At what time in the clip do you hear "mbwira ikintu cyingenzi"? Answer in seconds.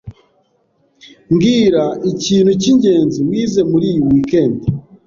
1.33-3.19